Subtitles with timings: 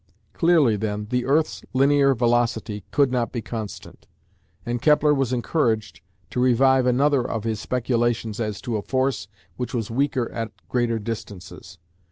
[0.33, 4.07] Clearly then the earth's linear velocity could not be constant,
[4.65, 9.27] and Kepler was encouraged to revive another of his speculations as to a force
[9.57, 11.77] which was weaker at greater distances.